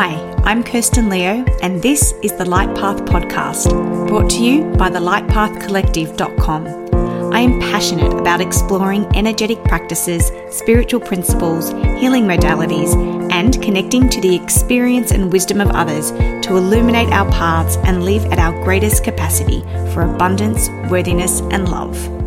Hi, 0.00 0.14
I'm 0.44 0.62
Kirsten 0.62 1.08
Leo, 1.08 1.44
and 1.60 1.82
this 1.82 2.14
is 2.22 2.32
the 2.36 2.44
Light 2.44 2.72
Path 2.76 2.98
Podcast, 2.98 3.68
brought 4.06 4.30
to 4.30 4.40
you 4.40 4.62
by 4.76 4.90
the 4.90 5.00
lightpathcollective.com. 5.00 7.32
I 7.34 7.40
am 7.40 7.58
passionate 7.58 8.12
about 8.12 8.40
exploring 8.40 9.06
energetic 9.16 9.60
practices, 9.64 10.30
spiritual 10.56 11.00
principles, 11.00 11.70
healing 12.00 12.26
modalities, 12.26 12.94
and 13.32 13.60
connecting 13.60 14.08
to 14.10 14.20
the 14.20 14.36
experience 14.36 15.10
and 15.10 15.32
wisdom 15.32 15.60
of 15.60 15.70
others 15.70 16.12
to 16.12 16.56
illuminate 16.56 17.12
our 17.12 17.28
paths 17.32 17.76
and 17.78 18.04
live 18.04 18.24
at 18.26 18.38
our 18.38 18.52
greatest 18.62 19.02
capacity 19.02 19.62
for 19.92 20.02
abundance, 20.02 20.68
worthiness, 20.88 21.40
and 21.50 21.68
love. 21.68 22.17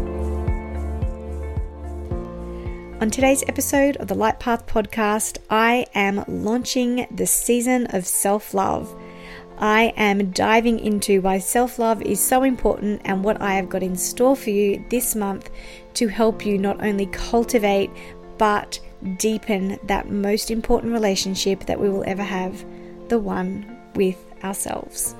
On 3.01 3.09
today's 3.09 3.43
episode 3.47 3.97
of 3.97 4.07
the 4.07 4.13
Light 4.13 4.39
Path 4.39 4.67
podcast, 4.67 5.39
I 5.49 5.87
am 5.95 6.23
launching 6.27 7.07
the 7.09 7.25
season 7.25 7.87
of 7.87 8.05
self 8.05 8.53
love. 8.53 8.95
I 9.57 9.91
am 9.97 10.29
diving 10.29 10.77
into 10.77 11.19
why 11.19 11.39
self 11.39 11.79
love 11.79 12.03
is 12.03 12.19
so 12.19 12.43
important 12.43 13.01
and 13.03 13.23
what 13.23 13.41
I 13.41 13.55
have 13.55 13.69
got 13.69 13.81
in 13.81 13.95
store 13.95 14.35
for 14.35 14.51
you 14.51 14.85
this 14.91 15.15
month 15.15 15.49
to 15.95 16.09
help 16.09 16.45
you 16.45 16.59
not 16.59 16.85
only 16.85 17.07
cultivate 17.07 17.89
but 18.37 18.79
deepen 19.17 19.79
that 19.85 20.11
most 20.11 20.51
important 20.51 20.93
relationship 20.93 21.65
that 21.65 21.79
we 21.79 21.89
will 21.89 22.03
ever 22.05 22.21
have 22.21 22.63
the 23.07 23.17
one 23.17 23.79
with 23.95 24.23
ourselves. 24.43 25.15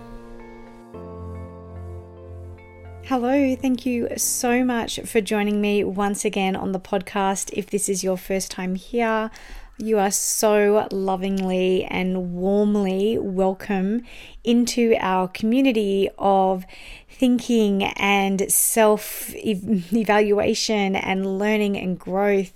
Hello, 3.06 3.56
thank 3.56 3.86
you 3.86 4.08
so 4.16 4.64
much 4.64 5.00
for 5.02 5.20
joining 5.20 5.60
me 5.60 5.84
once 5.84 6.24
again 6.24 6.56
on 6.56 6.72
the 6.72 6.80
podcast. 6.80 7.50
If 7.52 7.70
this 7.70 7.90
is 7.90 8.04
your 8.04 8.16
first 8.16 8.52
time 8.52 8.76
here, 8.76 9.30
you 9.78 9.98
are 9.98 10.12
so 10.12 10.88
lovingly 10.92 11.84
and 11.84 12.34
warmly 12.34 13.18
welcome 13.18 14.04
into 14.44 14.96
our 15.00 15.28
community 15.28 16.10
of 16.18 16.66
thinking 17.10 17.84
and 17.84 18.50
self 18.52 19.34
evaluation 19.36 20.96
and 20.96 21.40
learning 21.40 21.78
and 21.78 22.00
growth. 22.00 22.54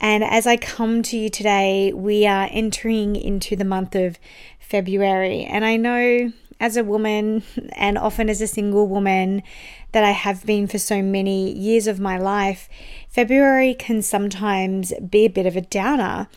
And 0.00 0.22
as 0.22 0.46
I 0.46 0.56
come 0.56 1.02
to 1.04 1.16
you 1.16 1.30
today, 1.30 1.92
we 1.92 2.26
are 2.26 2.48
entering 2.50 3.16
into 3.16 3.56
the 3.56 3.64
month 3.64 3.94
of 3.94 4.18
February. 4.58 5.44
And 5.44 5.64
I 5.64 5.76
know 5.76 6.32
as 6.60 6.76
a 6.76 6.84
woman 6.84 7.42
and 7.72 7.96
often 7.96 8.28
as 8.28 8.40
a 8.40 8.46
single 8.46 8.86
woman 8.88 9.42
that 9.92 10.04
I 10.04 10.10
have 10.10 10.44
been 10.44 10.66
for 10.66 10.78
so 10.78 11.02
many 11.02 11.52
years 11.52 11.86
of 11.86 12.00
my 12.00 12.18
life, 12.18 12.68
February 13.08 13.74
can 13.74 14.02
sometimes 14.02 14.92
be 15.08 15.24
a 15.24 15.30
bit 15.30 15.46
of 15.46 15.56
a 15.56 15.60
downer. 15.60 16.28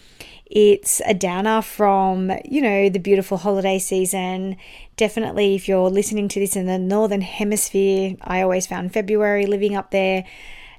It's 0.45 1.01
a 1.05 1.13
downer 1.13 1.61
from, 1.61 2.31
you 2.43 2.61
know, 2.61 2.89
the 2.89 2.99
beautiful 2.99 3.37
holiday 3.37 3.79
season. 3.79 4.57
Definitely, 4.97 5.55
if 5.55 5.67
you're 5.67 5.89
listening 5.89 6.27
to 6.27 6.39
this 6.39 6.55
in 6.55 6.65
the 6.65 6.77
Northern 6.77 7.21
Hemisphere, 7.21 8.17
I 8.21 8.41
always 8.41 8.67
found 8.67 8.93
February 8.93 9.45
living 9.45 9.75
up 9.75 9.91
there 9.91 10.25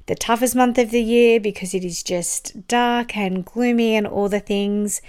the 0.06 0.14
toughest 0.14 0.54
month 0.54 0.78
of 0.78 0.90
the 0.90 1.02
year 1.02 1.40
because 1.40 1.74
it 1.74 1.84
is 1.84 2.02
just 2.02 2.66
dark 2.68 3.16
and 3.16 3.44
gloomy 3.44 3.94
and 3.94 4.06
all 4.06 4.28
the 4.28 4.40
things. 4.40 5.00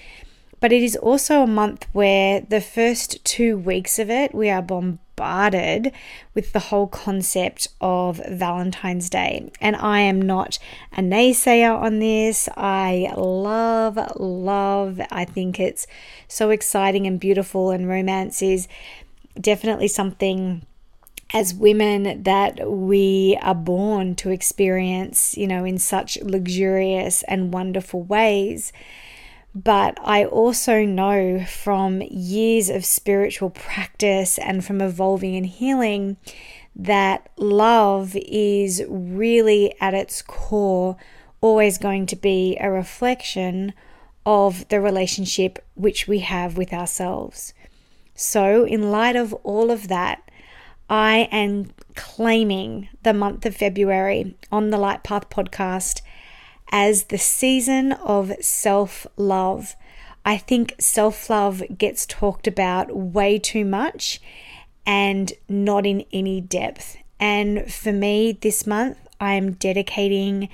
But 0.64 0.72
it 0.72 0.81
is 0.81 0.95
also 0.95 1.42
a 1.42 1.45
month 1.45 1.88
where 1.92 2.39
the 2.39 2.61
first 2.61 3.22
two 3.25 3.58
weeks 3.58 4.00
of 4.00 4.09
it, 4.09 4.33
we 4.33 4.50
are 4.50 4.61
bombarded 4.61 5.92
with 6.33 6.53
the 6.53 6.59
whole 6.72 6.88
concept 6.88 7.67
of 7.81 8.22
Valentine's 8.30 9.09
Day. 9.09 9.52
And 9.59 9.75
I 9.75 10.00
am 10.00 10.22
not 10.22 10.59
a 10.94 11.02
naysayer 11.02 11.78
on 11.78 12.00
this. 12.00 12.47
I 12.55 13.11
love, 13.17 14.00
love, 14.17 15.02
I 15.11 15.25
think 15.25 15.59
it's 15.59 15.86
so 16.30 16.50
exciting 16.50 17.08
and 17.08 17.20
beautiful, 17.20 17.72
and 17.72 17.89
romance 17.89 18.42
is 18.42 18.70
definitely 19.38 19.89
something 19.89 20.66
as 21.33 21.54
women 21.54 22.23
that 22.23 22.71
we 22.71 23.37
are 23.42 23.54
born 23.54 24.16
to 24.16 24.30
experience, 24.30 25.36
you 25.36 25.45
know, 25.45 25.66
in 25.66 25.77
such 25.77 26.17
luxurious 26.21 27.21
and 27.23 27.54
wonderful 27.54 28.04
ways. 28.04 28.71
But 29.55 29.99
I 30.03 30.25
also 30.25 30.83
know 30.83 31.45
from 31.45 32.02
years 32.02 32.69
of 32.69 32.86
spiritual 32.86 33.52
practice 33.52 34.39
and 34.39 34.65
from 34.65 34.81
evolving 34.81 35.36
and 35.36 35.45
healing 35.45 36.17
that 36.75 37.30
love 37.37 38.15
is 38.15 38.83
really 38.87 39.75
at 39.80 39.93
its 39.93 40.23
core 40.23 40.97
always 41.39 41.77
going 41.77 42.08
to 42.08 42.15
be 42.15 42.58
a 42.59 42.71
reflection 42.71 43.73
of 44.25 44.67
the 44.69 44.81
relationship 44.81 45.63
which 45.75 46.08
we 46.08 46.19
have 46.19 46.58
with 46.58 46.73
ourselves. 46.73 47.53
So, 48.15 48.63
in 48.63 48.92
light 48.92 49.15
of 49.15 49.33
all 49.43 49.69
of 49.69 49.87
that, 49.89 50.23
I 50.89 51.27
am 51.31 51.71
claiming 51.95 52.89
the 53.03 53.13
month 53.13 53.45
of 53.45 53.55
February 53.55 54.36
on 54.52 54.69
the 54.69 54.77
Light 54.77 55.03
Path 55.03 55.30
podcast 55.30 56.02
as 56.73 57.04
the 57.06 57.20
season 57.20 57.92
of 57.94 58.34
self 58.42 59.06
love. 59.16 59.76
I 60.26 60.38
think 60.38 60.73
self 60.80 61.30
love 61.30 61.64
gets 61.78 62.06
talked 62.08 62.48
about 62.48 62.94
way 62.94 63.38
too 63.38 63.64
much 63.64 64.20
and 64.86 65.32
not 65.48 65.86
in 65.86 66.04
any 66.11 66.42
depth. 66.42 66.98
And 67.20 67.72
for 67.72 67.94
me, 67.94 68.32
this 68.34 68.66
month, 68.66 68.98
I 69.22 69.36
am 69.36 69.54
dedicating 69.54 70.50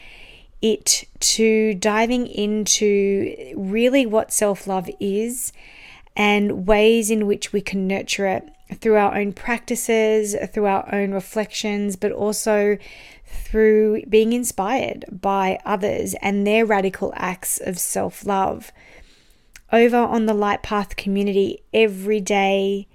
it 0.61 1.05
to 1.21 1.73
diving 1.75 2.27
into 2.27 3.53
really 3.55 4.05
what 4.05 4.33
self 4.33 4.67
love 4.67 4.89
is 4.99 5.53
and 6.17 6.67
ways 6.67 7.09
in 7.09 7.25
which 7.27 7.53
we 7.53 7.61
can 7.61 7.87
nurture 7.87 8.27
it 8.27 8.49
through 8.81 8.97
our 8.97 9.17
own 9.17 9.31
practices, 9.31 10.35
through 10.51 10.65
our 10.65 10.93
own 10.93 11.11
reflections, 11.11 11.95
but 11.95 12.11
also 12.11 12.77
through 13.29 14.03
being 14.07 14.33
inspired 14.33 15.05
by 15.11 15.59
others 15.65 16.15
and 16.21 16.45
their 16.45 16.65
radical 16.65 17.13
acts 17.15 17.59
of 17.59 17.79
self 17.79 18.25
love. 18.25 18.71
Over 19.71 19.97
on 19.97 20.25
the 20.25 20.33
Light 20.33 20.63
Path 20.63 20.95
community, 20.95 21.61
every 21.73 22.19
day 22.19 22.87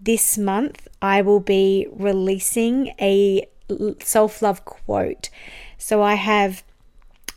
this 0.00 0.36
month, 0.36 0.88
I 1.00 1.22
will 1.22 1.40
be 1.40 1.86
releasing 1.92 2.88
a 3.00 3.46
self 4.00 4.42
love 4.42 4.64
quote. 4.64 5.30
So 5.78 6.02
I 6.02 6.14
have, 6.14 6.62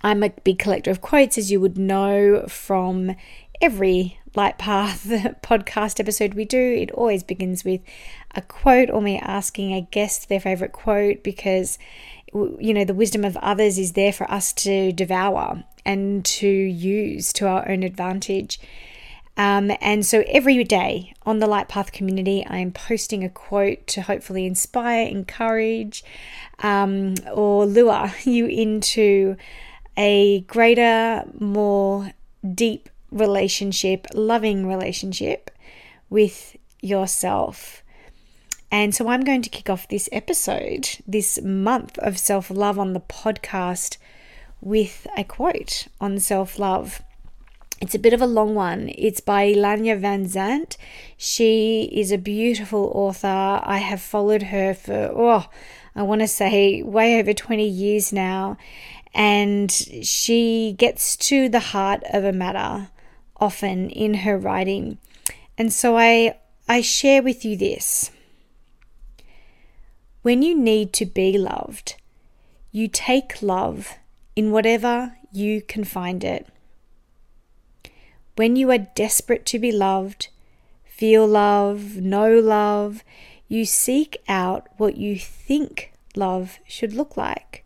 I'm 0.01 0.23
a 0.23 0.29
big 0.29 0.59
collector 0.59 0.91
of 0.91 1.01
quotes, 1.01 1.37
as 1.37 1.51
you 1.51 1.59
would 1.59 1.77
know 1.77 2.45
from 2.47 3.15
every 3.61 4.19
Light 4.35 4.57
Path 4.57 5.05
podcast 5.41 5.99
episode 5.99 6.33
we 6.33 6.45
do. 6.45 6.59
It 6.59 6.91
always 6.91 7.23
begins 7.23 7.63
with 7.63 7.81
a 8.33 8.41
quote 8.41 8.89
or 8.89 9.01
me 9.01 9.19
asking 9.19 9.73
a 9.73 9.81
guest 9.81 10.29
their 10.29 10.39
favorite 10.39 10.73
quote 10.73 11.23
because 11.23 11.77
you 12.33 12.73
know, 12.73 12.83
the 12.83 12.93
wisdom 12.93 13.23
of 13.23 13.37
others 13.37 13.77
is 13.77 13.93
there 13.93 14.11
for 14.11 14.29
us 14.29 14.51
to 14.51 14.91
devour 14.91 15.63
and 15.85 16.25
to 16.25 16.47
use 16.47 17.31
to 17.33 17.47
our 17.47 17.69
own 17.69 17.83
advantage. 17.83 18.59
Um, 19.37 19.71
and 19.81 20.05
so 20.05 20.23
every 20.27 20.63
day 20.63 21.13
on 21.25 21.39
the 21.39 21.47
Light 21.47 21.67
Path 21.67 21.91
community, 21.91 22.45
I 22.47 22.57
am 22.57 22.71
posting 22.71 23.23
a 23.23 23.29
quote 23.29 23.85
to 23.87 24.01
hopefully 24.01 24.45
inspire, 24.45 25.07
encourage, 25.07 26.03
um, 26.59 27.15
or 27.33 27.65
lure 27.65 28.13
you 28.23 28.47
into 28.47 29.35
a 29.97 30.41
greater, 30.41 31.23
more 31.39 32.11
deep 32.53 32.89
relationship, 33.15 34.05
loving 34.13 34.67
relationship 34.67 35.49
with 36.09 36.55
yourself. 36.81 37.81
And 38.71 38.93
so 38.93 39.07
I'm 39.07 39.23
going 39.23 39.41
to 39.41 39.49
kick 39.49 39.69
off 39.69 39.87
this 39.87 40.09
episode, 40.11 40.89
this 41.07 41.41
month 41.41 41.97
of 41.99 42.19
self 42.19 42.51
love 42.51 42.77
on 42.77 42.93
the 42.93 42.99
podcast, 42.99 43.97
with 44.61 45.07
a 45.17 45.23
quote 45.23 45.87
on 46.01 46.19
self 46.19 46.59
love. 46.59 47.01
It's 47.81 47.95
a 47.95 47.99
bit 47.99 48.13
of 48.13 48.21
a 48.21 48.27
long 48.27 48.55
one. 48.55 48.89
It's 48.97 49.19
by 49.19 49.53
Iyanla 49.53 49.99
Vanzant. 49.99 50.77
She 51.17 51.89
is 51.93 52.11
a 52.11 52.17
beautiful 52.17 52.91
author. 52.93 53.61
I 53.63 53.77
have 53.77 54.01
followed 54.01 54.43
her 54.43 54.73
for, 54.73 55.11
oh, 55.13 55.47
I 55.95 56.03
want 56.03 56.21
to 56.21 56.27
say 56.27 56.81
way 56.81 57.19
over 57.19 57.33
20 57.33 57.67
years 57.67 58.11
now. 58.13 58.57
And 59.13 59.71
she 59.71 60.75
gets 60.77 61.15
to 61.17 61.47
the 61.47 61.59
heart 61.59 62.03
of 62.11 62.23
a 62.23 62.33
matter 62.33 62.89
often 63.37 63.89
in 63.89 64.15
her 64.25 64.37
writing. 64.37 64.97
And 65.57 65.71
so 65.71 65.97
I, 65.97 66.37
I 66.67 66.81
share 66.81 67.21
with 67.21 67.45
you 67.45 67.57
this. 67.57 68.11
When 70.21 70.41
you 70.41 70.57
need 70.57 70.93
to 70.93 71.05
be 71.05 71.37
loved, 71.37 71.95
you 72.71 72.87
take 72.87 73.41
love 73.41 73.93
in 74.35 74.51
whatever 74.51 75.17
you 75.31 75.61
can 75.61 75.83
find 75.83 76.23
it. 76.23 76.47
When 78.35 78.55
you 78.55 78.71
are 78.71 78.89
desperate 78.95 79.45
to 79.47 79.59
be 79.59 79.71
loved, 79.71 80.29
feel 80.83 81.27
love, 81.27 81.97
know 81.97 82.39
love, 82.39 83.03
you 83.47 83.65
seek 83.65 84.17
out 84.27 84.67
what 84.77 84.97
you 84.97 85.17
think 85.17 85.93
love 86.15 86.59
should 86.67 86.93
look 86.93 87.15
like. 87.15 87.63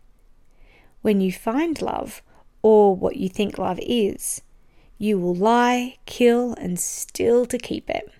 When 1.02 1.20
you 1.20 1.32
find 1.32 1.80
love, 1.80 2.22
or 2.62 2.94
what 2.94 3.16
you 3.16 3.28
think 3.28 3.58
love 3.58 3.80
is, 3.82 4.42
You 5.02 5.18
will 5.18 5.34
lie, 5.34 5.96
kill, 6.04 6.52
and 6.58 6.78
steal 6.78 7.46
to 7.46 7.56
keep 7.56 7.88
it. 7.88 8.12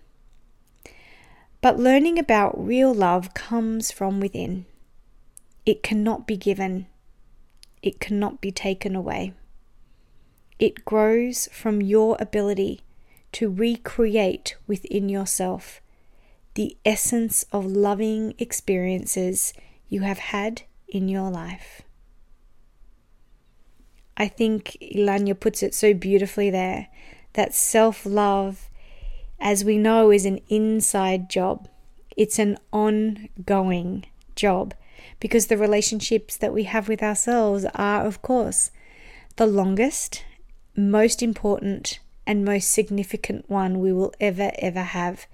But 1.61 1.79
learning 1.79 2.19
about 2.19 2.59
real 2.59 2.95
love 2.95 3.35
comes 3.35 3.93
from 3.93 4.19
within. 4.19 4.65
It 5.67 5.83
cannot 5.83 6.27
be 6.27 6.39
given, 6.39 6.87
it 7.83 8.01
cannot 8.01 8.41
be 8.41 8.51
taken 8.51 8.97
away. 8.97 9.35
It 10.59 10.87
grows 10.87 11.51
from 11.53 11.83
your 11.83 12.17
ability 12.19 12.81
to 13.33 13.51
recreate 13.51 14.57
within 14.67 15.11
yourself 15.11 15.83
the 16.55 16.79
essence 16.87 17.45
of 17.53 17.67
loving 17.67 18.33
experiences 18.39 19.53
you 19.91 20.01
have 20.01 20.19
had 20.19 20.63
in 20.89 21.09
your 21.09 21.29
life. 21.31 21.83
I 24.17 24.29
think 24.29 24.77
Iyanla 24.83 25.39
puts 25.39 25.63
it 25.63 25.75
so 25.75 25.95
beautifully 25.95 26.51
there 26.51 26.89
that 27.35 27.55
self 27.55 28.05
love, 28.05 28.69
as 29.39 29.65
we 29.65 29.79
know, 29.79 30.11
is 30.11 30.27
an 30.27 30.41
inside 30.49 31.31
job. 31.31 31.69
It's 32.17 32.39
an 32.39 32.59
ongoing 32.73 34.07
job 34.35 34.75
because 35.21 35.47
the 35.47 35.57
relationships 35.57 36.37
that 36.37 36.53
we 36.53 36.65
have 36.65 36.89
with 36.89 37.03
ourselves 37.03 37.65
are, 37.75 38.05
of 38.05 38.21
course, 38.23 38.71
the 39.37 39.47
longest, 39.47 40.25
most 40.77 41.23
important, 41.23 42.01
and 42.27 42.45
most 42.45 42.71
significant 42.71 43.49
one 43.49 43.81
we 43.81 43.93
will 43.93 44.13
ever, 44.21 44.53
ever 44.59 44.83
have. 44.83 45.27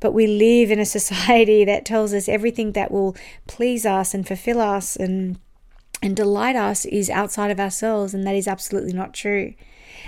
But 0.00 0.12
we 0.12 0.26
live 0.26 0.70
in 0.70 0.78
a 0.78 0.84
society 0.98 1.64
that 1.64 1.84
tells 1.84 2.12
us 2.12 2.28
everything 2.28 2.72
that 2.72 2.90
will 2.90 3.16
please 3.46 3.84
us 3.86 4.14
and 4.14 4.26
fulfill 4.26 4.60
us 4.60 4.96
and 4.96 5.38
and 6.02 6.16
delight 6.16 6.56
us 6.56 6.84
is 6.84 7.10
outside 7.10 7.50
of 7.50 7.60
ourselves, 7.60 8.14
and 8.14 8.26
that 8.26 8.34
is 8.34 8.48
absolutely 8.48 8.92
not 8.92 9.14
true. 9.14 9.54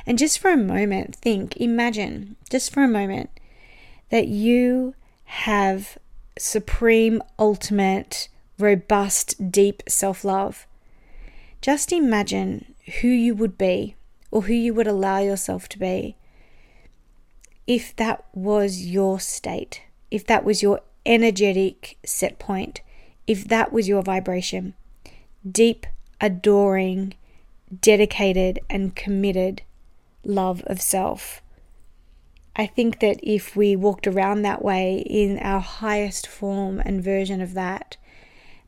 And 0.06 0.18
just 0.18 0.38
for 0.38 0.50
a 0.50 0.56
moment, 0.56 1.16
think, 1.16 1.56
imagine, 1.56 2.36
just 2.48 2.72
for 2.72 2.82
a 2.82 2.88
moment, 2.88 3.30
that 4.10 4.28
you 4.28 4.94
have 5.24 5.98
supreme, 6.38 7.22
ultimate, 7.38 8.28
robust, 8.58 9.50
deep 9.50 9.82
self 9.88 10.24
love. 10.24 10.66
Just 11.60 11.92
imagine 11.92 12.74
who 13.00 13.08
you 13.08 13.34
would 13.34 13.58
be 13.58 13.96
or 14.30 14.42
who 14.42 14.54
you 14.54 14.72
would 14.74 14.86
allow 14.86 15.18
yourself 15.18 15.68
to 15.68 15.78
be 15.78 16.16
if 17.66 17.94
that 17.96 18.24
was 18.34 18.86
your 18.86 19.20
state, 19.20 19.82
if 20.10 20.26
that 20.26 20.44
was 20.44 20.62
your 20.62 20.80
energetic 21.06 21.98
set 22.04 22.38
point, 22.38 22.80
if 23.26 23.46
that 23.46 23.72
was 23.72 23.88
your 23.88 24.02
vibration. 24.02 24.74
Deep, 25.48 25.86
adoring, 26.20 27.14
dedicated, 27.80 28.58
and 28.68 28.94
committed 28.94 29.62
love 30.24 30.62
of 30.66 30.80
self. 30.80 31.42
I 32.56 32.66
think 32.66 33.00
that 33.00 33.20
if 33.22 33.56
we 33.56 33.76
walked 33.76 34.06
around 34.06 34.42
that 34.42 34.62
way 34.62 34.98
in 34.98 35.38
our 35.38 35.60
highest 35.60 36.26
form 36.26 36.82
and 36.84 37.02
version 37.02 37.40
of 37.40 37.54
that, 37.54 37.96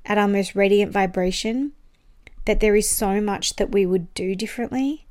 at 0.06 0.18
our 0.18 0.28
most 0.28 0.54
radiant 0.54 0.92
vibration, 0.92 1.72
that 2.46 2.60
there 2.60 2.74
is 2.74 2.88
so 2.88 3.20
much 3.20 3.56
that 3.56 3.70
we 3.70 3.84
would 3.84 4.12
do 4.14 4.34
differently 4.34 5.06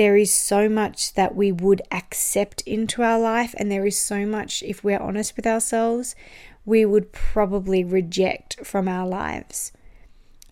there 0.00 0.16
is 0.16 0.32
so 0.32 0.66
much 0.66 1.12
that 1.12 1.34
we 1.34 1.52
would 1.52 1.82
accept 1.90 2.62
into 2.62 3.02
our 3.02 3.18
life, 3.18 3.54
and 3.58 3.70
there 3.70 3.84
is 3.84 3.98
so 3.98 4.24
much, 4.24 4.62
if 4.62 4.82
we're 4.82 4.98
honest 4.98 5.36
with 5.36 5.46
ourselves, 5.46 6.14
we 6.64 6.86
would 6.86 7.12
probably 7.12 7.84
reject 7.84 8.64
from 8.64 8.88
our 8.88 9.06
lives. 9.06 9.72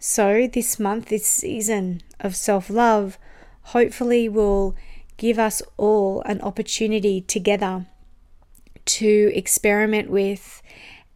So, 0.00 0.46
this 0.46 0.78
month, 0.78 1.08
this 1.08 1.26
season 1.26 2.02
of 2.20 2.36
self 2.36 2.70
love, 2.70 3.18
hopefully 3.62 4.28
will 4.28 4.76
give 5.16 5.38
us 5.38 5.60
all 5.76 6.22
an 6.22 6.40
opportunity 6.40 7.20
together 7.20 7.86
to 8.86 9.32
experiment 9.34 10.08
with 10.08 10.62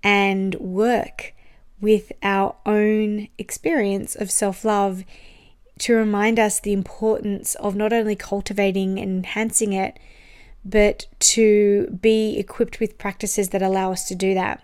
and 0.03 0.55
work 0.57 1.33
with 1.81 2.13
our 2.23 2.57
own 2.67 3.29
experience 3.39 4.15
of 4.15 4.31
self 4.31 4.65
love 4.65 5.05
to 5.79 5.95
remind 5.95 6.39
us 6.39 6.61
the 6.61 6.73
importance 6.73 7.55
of 7.57 7.75
not 7.75 7.93
only 7.93 8.15
cultivating 8.15 8.99
and 8.99 9.19
enhancing 9.19 9.73
it, 9.73 9.99
but 10.65 11.07
to 11.19 11.99
be 12.01 12.37
equipped 12.39 12.79
with 12.79 12.99
practices 12.99 13.49
that 13.49 13.63
allow 13.63 13.91
us 13.91 14.07
to 14.09 14.15
do 14.15 14.35
that. 14.35 14.63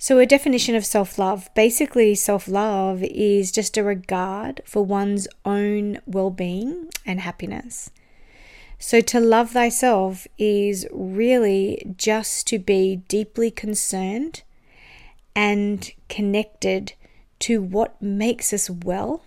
So, 0.00 0.20
a 0.20 0.26
definition 0.26 0.76
of 0.76 0.86
self 0.86 1.18
love 1.18 1.50
basically, 1.56 2.14
self 2.14 2.46
love 2.46 3.02
is 3.02 3.50
just 3.50 3.76
a 3.76 3.82
regard 3.82 4.62
for 4.64 4.84
one's 4.84 5.26
own 5.44 5.98
well 6.06 6.30
being 6.30 6.88
and 7.04 7.20
happiness. 7.20 7.90
So, 8.78 9.00
to 9.00 9.18
love 9.18 9.50
thyself 9.50 10.28
is 10.38 10.86
really 10.92 11.94
just 11.96 12.46
to 12.46 12.60
be 12.60 13.02
deeply 13.08 13.50
concerned 13.50 14.42
and 15.34 15.90
connected 16.08 16.92
to 17.40 17.60
what 17.60 18.00
makes 18.00 18.52
us 18.52 18.70
well 18.70 19.24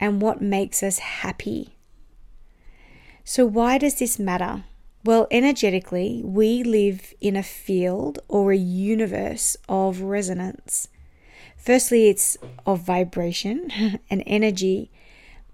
and 0.00 0.20
what 0.20 0.42
makes 0.42 0.82
us 0.82 0.98
happy. 0.98 1.76
So, 3.22 3.46
why 3.46 3.78
does 3.78 4.00
this 4.00 4.18
matter? 4.18 4.64
Well, 5.04 5.26
energetically, 5.30 6.22
we 6.24 6.62
live 6.62 7.12
in 7.20 7.36
a 7.36 7.42
field 7.42 8.20
or 8.26 8.52
a 8.52 8.56
universe 8.56 9.54
of 9.68 10.00
resonance. 10.00 10.88
Firstly, 11.58 12.08
it's 12.08 12.38
of 12.64 12.80
vibration 12.80 14.00
and 14.10 14.22
energy, 14.26 14.90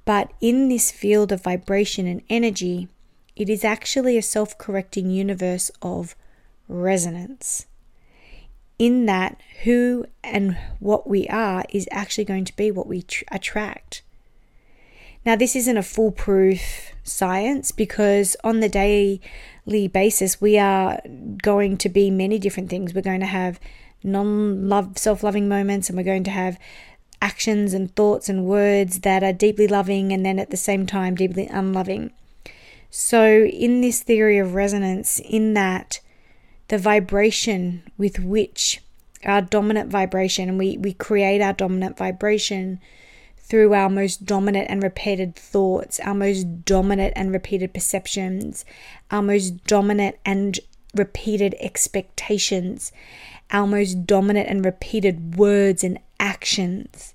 but 0.05 0.33
in 0.41 0.69
this 0.69 0.93
field 0.93 1.33
of 1.33 1.43
vibration 1.43 2.07
and 2.07 2.23
energy, 2.31 2.87
it 3.35 3.51
is 3.51 3.65
actually 3.65 4.17
a 4.17 4.23
self 4.23 4.57
correcting 4.57 5.11
universe 5.11 5.73
of 5.83 6.15
resonance. 6.69 7.67
In 8.79 9.07
that, 9.07 9.41
who 9.65 10.07
and 10.23 10.57
what 10.79 11.09
we 11.09 11.27
are 11.27 11.65
is 11.71 11.89
actually 11.91 12.25
going 12.25 12.45
to 12.45 12.57
be 12.57 12.71
what 12.71 12.87
we 12.87 13.03
tr- 13.03 13.25
attract. 13.33 14.03
Now, 15.25 15.37
this 15.37 15.55
isn't 15.55 15.77
a 15.77 15.83
foolproof 15.83 16.93
science 17.03 17.73
because 17.73 18.37
on 18.43 18.61
the 18.61 18.69
daily 18.69 19.21
basis, 19.93 20.41
we 20.41 20.59
are 20.59 21.01
going 21.43 21.77
to 21.79 21.89
be 21.89 22.11
many 22.11 22.39
different 22.39 22.71
things. 22.71 22.95
We're 22.95 23.03
going 23.03 23.21
to 23.21 23.27
have 23.27 23.61
non 24.03 24.69
love, 24.69 24.97
self 24.97 25.23
loving 25.23 25.49
moments, 25.49 25.89
and 25.89 25.97
we're 25.97 26.05
going 26.05 26.25
to 26.25 26.31
have 26.31 26.59
actions 27.21 27.75
and 27.75 27.95
thoughts 27.95 28.29
and 28.29 28.47
words 28.47 29.01
that 29.01 29.23
are 29.23 29.33
deeply 29.33 29.69
loving 29.69 30.11
and 30.11 30.25
then 30.25 30.39
at 30.39 30.51
the 30.51 30.57
same 30.57 30.87
time 30.87 31.15
deeply 31.15 31.47
unloving. 31.49 32.13
So, 32.91 33.45
in 33.45 33.83
this 33.83 34.03
theory 34.03 34.39
of 34.39 34.55
resonance, 34.55 35.21
in 35.21 35.55
that 35.55 36.01
the 36.69 36.79
vibration 36.79 37.83
with 37.99 38.19
which 38.19 38.81
our 39.25 39.43
dominant 39.43 39.91
vibration, 39.91 40.49
and 40.49 40.59
we, 40.59 40.79
we 40.79 40.95
create 40.95 41.43
our 41.43 41.53
dominant 41.53 41.99
vibration 41.99 42.81
through 43.51 43.75
our 43.75 43.91
most 43.91 44.25
dominant 44.25 44.69
and 44.71 44.81
repeated 44.81 45.35
thoughts, 45.35 45.99
our 46.01 46.15
most 46.15 46.65
dominant 46.65 47.13
and 47.17 47.33
repeated 47.33 47.75
perceptions, 47.75 48.65
our 49.11 49.21
most 49.21 49.65
dominant 49.65 50.17
and 50.25 50.61
repeated 50.95 51.57
expectations, 51.59 52.93
our 53.51 53.67
most 53.67 54.07
dominant 54.07 54.49
and 54.49 54.65
repeated 54.65 55.35
words 55.35 55.83
and 55.83 55.99
actions. 56.21 57.13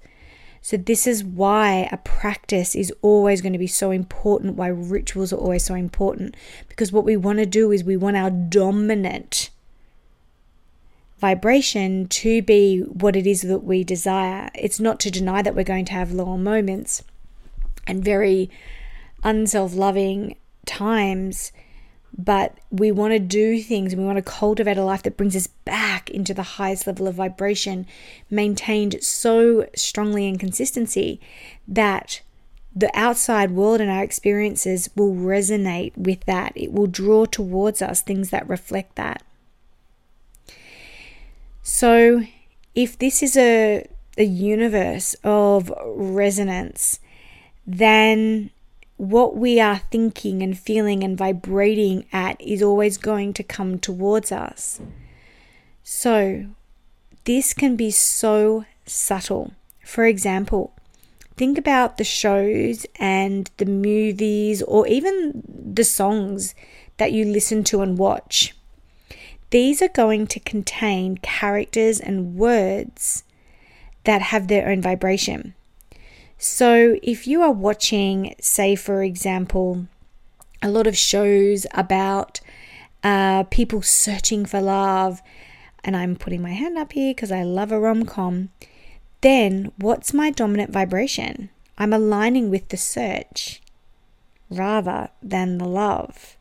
So, 0.62 0.75
this 0.75 1.08
is 1.08 1.24
why 1.24 1.88
a 1.92 1.98
practice 1.98 2.75
is 2.75 2.92
always 3.01 3.42
going 3.42 3.54
to 3.54 3.60
be 3.60 3.68
so 3.68 3.92
important, 3.92 4.56
why 4.56 4.68
rituals 4.68 5.32
are 5.32 5.38
always 5.38 5.63
so 5.63 5.75
important. 5.75 6.36
Because 6.68 6.92
what 6.92 7.06
we 7.06 7.15
want 7.15 7.39
to 7.39 7.46
do 7.46 7.72
is 7.72 7.84
we 7.84 7.96
want 7.96 8.18
our 8.18 8.32
dominant 8.32 9.51
vibration 11.18 12.08
to 12.08 12.42
be 12.42 12.82
what 12.82 13.16
it 13.16 13.26
is 13.26 13.42
that 13.44 13.64
we 13.64 13.84
desire. 13.84 14.50
It's 14.54 14.80
not 14.80 15.00
to 15.02 15.12
deny 15.12 15.42
that 15.42 15.56
we're 15.56 15.64
going 15.64 15.86
to 15.86 15.94
have 15.94 16.12
lower 16.12 16.38
moments 16.38 17.04
and 17.88 18.04
very 18.04 18.50
unself 19.24 19.74
loving 19.74 20.36
times, 20.66 21.52
but 22.18 22.58
we 22.70 22.92
want 22.92 23.14
to 23.14 23.20
do 23.20 23.62
things 23.62 23.94
and 23.94 24.02
we 24.02 24.06
want 24.06 24.18
to 24.18 24.22
cultivate 24.22 24.78
a 24.78 24.84
life 24.84 25.04
that 25.04 25.18
brings 25.18 25.36
us 25.36 25.48
back 25.48 26.10
into 26.10 26.34
the 26.34 26.44
highest 26.44 26.88
level 26.88 27.08
of 27.08 27.16
vibration, 27.16 27.86
maintained 28.30 29.04
so 29.04 29.68
strongly 29.76 30.28
in 30.28 30.38
consistency 30.38 31.20
that 31.68 32.22
the 32.76 32.92
outside 32.94 33.52
world 33.52 33.80
and 33.80 33.90
our 33.90 34.04
experiences 34.04 34.90
will 34.96 35.14
resonate 35.14 35.98
with 35.98 36.26
that. 36.26 36.52
It 36.56 36.74
will 36.74 36.88
draw 36.88 37.26
towards 37.26 37.82
us 37.82 38.02
things 38.02 38.32
that 38.32 38.50
reflect 38.50 38.96
that. 38.96 39.24
So, 41.68 42.22
if 42.76 42.96
this 43.00 43.24
is 43.24 43.36
a, 43.36 43.88
a 44.20 44.24
universe 44.24 45.16
of 45.24 45.74
resonance, 45.84 47.00
then 47.66 48.52
what 48.98 49.36
we 49.36 49.60
are 49.60 49.80
thinking 49.90 50.44
and 50.44 50.56
feeling 50.56 51.04
and 51.04 51.18
vibrating 51.18 52.06
at 52.14 52.40
is 52.40 52.62
always 52.62 53.00
going 53.00 53.34
to 53.34 53.44
come 53.44 53.80
towards 53.80 54.32
us. 54.32 54.80
So, 55.84 56.46
this 57.24 57.52
can 57.56 57.76
be 57.76 57.90
so 57.90 58.66
subtle. 58.86 59.54
For 59.84 60.06
example, 60.06 60.72
think 61.36 61.58
about 61.58 61.98
the 61.98 62.04
shows 62.04 62.86
and 63.00 63.50
the 63.58 63.66
movies 63.66 64.62
or 64.62 64.86
even 64.86 65.42
the 65.74 65.84
songs 65.84 66.54
that 66.98 67.12
you 67.12 67.26
listen 67.26 67.64
to 67.64 67.82
and 67.82 67.98
watch. 67.98 68.54
These 69.52 69.82
are 69.82 69.90
going 69.90 70.28
to 70.28 70.40
contain 70.40 71.18
characters 71.18 72.00
and 72.00 72.36
words 72.36 73.24
that 74.04 74.22
have 74.22 74.48
their 74.48 74.68
own 74.68 74.82
vibration. 74.82 75.54
So, 76.38 76.98
if 77.02 77.28
you 77.28 77.42
are 77.42 77.52
watching, 77.52 78.36
say, 78.42 78.75
for 78.75 79.02
example, 79.02 79.88
a 80.62 80.70
lot 80.70 80.88
of 80.88 80.98
shows 80.98 81.66
about 81.74 82.42
uh, 83.04 83.44
people 83.44 83.82
searching 83.82 84.46
for 84.46 84.62
love, 84.62 85.22
and 85.84 85.96
I'm 85.96 86.16
putting 86.16 86.42
my 86.42 86.54
hand 86.54 86.78
up 86.78 86.94
here 86.94 87.14
because 87.14 87.32
I 87.32 87.44
love 87.44 87.72
a 87.72 87.80
rom 87.80 88.06
com, 88.06 88.50
then 89.22 89.72
what's 89.78 90.14
my 90.14 90.32
dominant 90.32 90.72
vibration? 90.72 91.50
I'm 91.78 91.94
aligning 91.94 92.50
with 92.50 92.70
the 92.70 92.78
search 92.78 93.62
rather 94.50 95.10
than 95.22 95.58
the 95.58 95.68
love. 95.68 96.35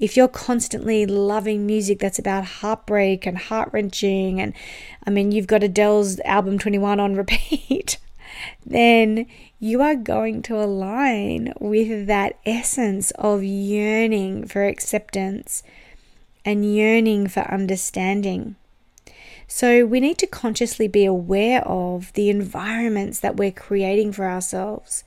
If 0.00 0.16
you're 0.16 0.28
constantly 0.28 1.06
loving 1.06 1.66
music 1.66 2.00
that's 2.00 2.18
about 2.18 2.44
heartbreak 2.44 3.26
and 3.26 3.38
heart 3.38 3.70
wrenching, 3.72 4.40
and 4.40 4.52
I 5.06 5.10
mean, 5.10 5.30
you've 5.30 5.46
got 5.46 5.62
Adele's 5.62 6.18
album 6.20 6.58
21 6.58 6.98
on 6.98 7.14
repeat, 7.14 7.98
then 8.66 9.26
you 9.60 9.80
are 9.82 9.94
going 9.94 10.42
to 10.42 10.56
align 10.56 11.52
with 11.60 12.06
that 12.08 12.38
essence 12.44 13.12
of 13.12 13.44
yearning 13.44 14.46
for 14.46 14.64
acceptance 14.66 15.62
and 16.44 16.74
yearning 16.74 17.28
for 17.28 17.40
understanding. 17.40 18.56
So, 19.46 19.84
we 19.84 20.00
need 20.00 20.18
to 20.18 20.26
consciously 20.26 20.88
be 20.88 21.04
aware 21.04 21.62
of 21.68 22.12
the 22.14 22.30
environments 22.30 23.20
that 23.20 23.36
we're 23.36 23.52
creating 23.52 24.12
for 24.12 24.24
ourselves 24.24 25.04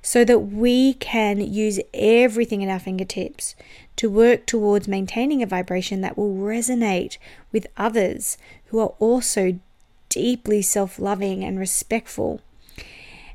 so 0.00 0.24
that 0.24 0.38
we 0.38 0.94
can 0.94 1.40
use 1.40 1.80
everything 1.92 2.64
at 2.64 2.70
our 2.70 2.78
fingertips 2.78 3.56
to 4.00 4.08
work 4.08 4.46
towards 4.46 4.88
maintaining 4.88 5.42
a 5.42 5.46
vibration 5.46 6.00
that 6.00 6.16
will 6.16 6.34
resonate 6.34 7.18
with 7.52 7.66
others 7.76 8.38
who 8.68 8.78
are 8.78 8.94
also 8.98 9.60
deeply 10.08 10.62
self 10.62 10.98
loving 10.98 11.44
and 11.44 11.58
respectful 11.58 12.40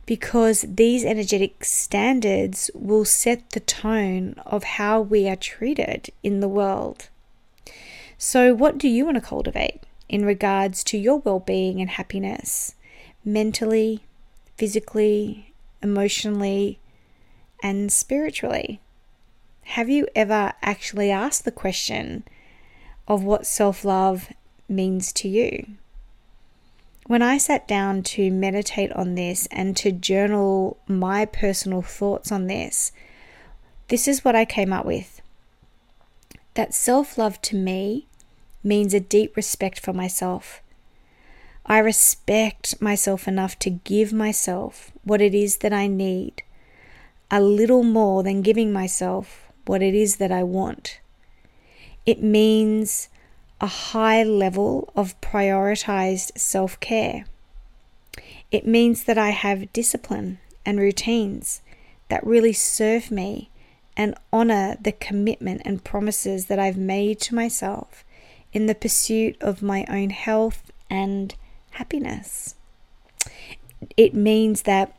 because 0.08 0.66
these 0.68 1.06
energetic 1.06 1.64
standards 1.64 2.72
will 2.74 3.06
set 3.06 3.52
the 3.52 3.60
tone 3.60 4.34
of 4.44 4.64
how 4.64 5.00
we 5.00 5.30
are 5.30 5.36
treated 5.36 6.10
in 6.24 6.40
the 6.40 6.50
world. 6.50 7.10
So, 8.18 8.56
what 8.56 8.80
do 8.80 8.88
you 8.88 9.06
want 9.06 9.18
to 9.18 9.22
cultivate 9.22 9.84
in 10.10 10.26
regards 10.26 10.84
to 10.86 10.98
your 10.98 11.20
well 11.20 11.42
being 11.42 11.80
and 11.80 11.92
happiness, 11.92 12.74
mentally, 13.24 14.00
physically, 14.58 15.54
emotionally, 15.84 16.80
and 17.62 17.92
spiritually? 17.92 18.80
Have 19.70 19.90
you 19.90 20.08
ever 20.16 20.54
actually 20.62 21.12
asked 21.12 21.44
the 21.44 21.52
question 21.52 22.24
of 23.08 23.24
what 23.24 23.46
self 23.46 23.84
love 23.84 24.32
means 24.70 25.12
to 25.14 25.28
you? 25.28 25.68
When 27.08 27.22
I 27.22 27.38
sat 27.38 27.68
down 27.68 28.04
to 28.04 28.32
meditate 28.32 28.92
on 28.94 29.16
this 29.16 29.48
and 29.48 29.76
to 29.78 29.92
journal 29.92 30.78
my 30.88 31.26
personal 31.26 31.82
thoughts 31.82 32.32
on 32.32 32.48
this, 32.48 32.94
this 33.90 34.08
is 34.08 34.24
what 34.24 34.36
I 34.36 34.46
came 34.46 34.72
up 34.72 34.86
with. 34.86 35.22
That 36.54 36.74
self 36.74 37.18
love 37.18 37.42
to 37.42 37.58
me 37.58 38.08
means 38.64 38.94
a 38.94 39.00
deep 39.02 39.36
respect 39.36 39.80
for 39.80 39.92
myself. 39.92 40.62
I 41.66 41.80
respect 41.80 42.82
myself 42.82 43.28
enough 43.28 43.60
to 43.60 43.72
give 43.72 44.14
myself 44.14 44.92
what 45.04 45.22
it 45.22 45.36
is 45.36 45.58
that 45.58 45.74
I 45.74 45.88
need, 45.88 46.44
a 47.30 47.42
little 47.42 47.84
more 47.84 48.24
than 48.24 48.42
giving 48.42 48.72
myself 48.72 49.45
what 49.66 49.82
it 49.82 49.94
is 49.94 50.18
that 50.18 50.32
I 50.32 50.44
want. 50.44 51.00
It 52.06 52.22
means 52.22 53.10
a 53.60 53.68
high 53.68 54.24
level 54.24 54.92
of 54.96 55.20
prioritized 55.22 56.38
self 56.38 56.80
care. 56.80 57.26
It 58.52 58.68
means 58.68 59.04
that 59.06 59.18
I 59.18 59.32
have 59.32 59.74
discipline 59.74 60.40
and 60.66 60.80
routines 60.80 61.62
that 62.10 62.26
really 62.26 62.54
serve 62.54 63.12
me 63.12 63.50
and 63.98 64.16
honor 64.32 64.78
the 64.80 64.92
commitment 64.92 65.62
and 65.66 65.84
promises 65.84 66.46
that 66.46 66.60
I've 66.60 66.78
made 66.78 67.20
to 67.22 67.36
myself 67.36 68.04
in 68.54 68.66
the 68.66 68.76
pursuit 68.76 69.38
of 69.42 69.62
my 69.62 69.86
own 69.90 70.10
health 70.10 70.72
and 70.90 71.34
happiness. 71.72 72.56
It 73.98 74.14
means 74.14 74.64
that 74.64 74.94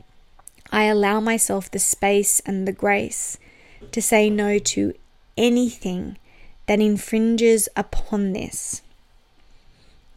I 0.71 0.85
allow 0.85 1.21
myself 1.21 1.71
the 1.71 1.79
space 1.79 2.41
and 2.41 2.67
the 2.67 2.73
grace 2.73 3.39
to 3.93 4.03
say 4.03 4.31
no 4.31 4.59
to 4.59 4.95
anything 5.37 6.17
that 6.67 6.81
infringes 6.81 7.69
upon 7.77 8.33
this, 8.33 8.83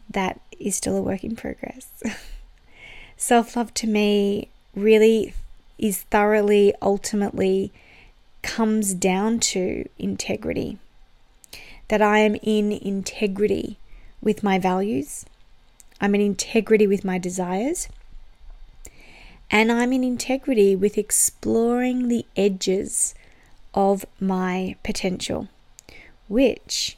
that 0.08 0.40
is 0.58 0.76
still 0.76 0.96
a 0.96 1.02
work 1.02 1.24
in 1.24 1.36
progress. 1.36 1.90
Self 3.16 3.56
love 3.56 3.72
to 3.74 3.86
me 3.86 4.48
really 4.74 5.34
is 5.78 6.02
thoroughly, 6.02 6.74
ultimately, 6.82 7.72
comes 8.42 8.94
down 8.94 9.40
to 9.40 9.88
integrity. 9.98 10.78
That 11.88 12.02
I 12.02 12.18
am 12.18 12.36
in 12.36 12.72
integrity 12.72 13.78
with 14.22 14.42
my 14.42 14.58
values, 14.58 15.24
I'm 16.00 16.14
in 16.14 16.20
integrity 16.20 16.86
with 16.86 17.04
my 17.04 17.18
desires, 17.18 17.88
and 19.50 19.72
I'm 19.72 19.92
in 19.92 20.04
integrity 20.04 20.76
with 20.76 20.96
exploring 20.96 22.08
the 22.08 22.24
edges 22.36 23.14
of 23.74 24.04
my 24.18 24.76
potential 24.82 25.48
which 26.30 26.96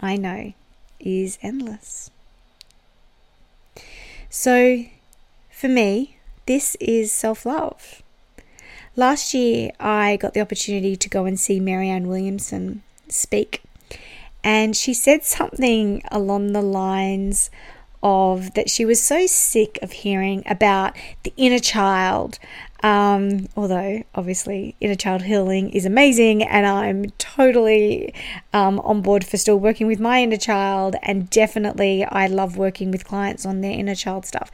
I 0.00 0.16
know 0.16 0.52
is 1.00 1.38
endless. 1.42 2.10
So, 4.30 4.84
for 5.50 5.68
me, 5.68 6.18
this 6.46 6.76
is 6.78 7.12
self 7.12 7.44
love. 7.44 8.00
Last 8.94 9.34
year, 9.34 9.72
I 9.80 10.16
got 10.16 10.34
the 10.34 10.40
opportunity 10.40 10.94
to 10.96 11.08
go 11.08 11.24
and 11.24 11.38
see 11.38 11.58
Marianne 11.58 12.06
Williamson 12.06 12.82
speak, 13.08 13.62
and 14.44 14.76
she 14.76 14.94
said 14.94 15.24
something 15.24 16.02
along 16.10 16.52
the 16.52 16.62
lines 16.62 17.50
of 18.02 18.54
that 18.54 18.70
she 18.70 18.84
was 18.84 19.02
so 19.02 19.26
sick 19.26 19.78
of 19.82 19.92
hearing 19.92 20.42
about 20.46 20.96
the 21.24 21.32
inner 21.36 21.58
child 21.58 22.38
um, 22.82 23.48
although, 23.56 24.02
obviously, 24.14 24.74
inner 24.80 24.94
child 24.94 25.22
healing 25.22 25.70
is 25.70 25.84
amazing, 25.84 26.42
and 26.42 26.66
I'm 26.66 27.10
totally 27.18 28.14
um, 28.52 28.80
on 28.80 29.02
board 29.02 29.24
for 29.24 29.36
still 29.36 29.58
working 29.58 29.86
with 29.86 30.00
my 30.00 30.22
inner 30.22 30.36
child. 30.36 30.96
And 31.02 31.28
definitely, 31.28 32.04
I 32.04 32.26
love 32.26 32.56
working 32.56 32.90
with 32.90 33.04
clients 33.04 33.44
on 33.44 33.60
their 33.60 33.72
inner 33.72 33.94
child 33.94 34.24
stuff. 34.24 34.50